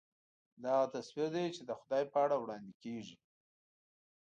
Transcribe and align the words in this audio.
دا 0.61 0.69
هغه 0.77 0.87
تصویر 0.95 1.27
دی 1.35 1.45
چې 1.55 1.61
خدای 1.81 2.03
په 2.11 2.17
اړه 2.23 2.35
وړاندې 2.39 2.71
کېږي. 2.83 3.17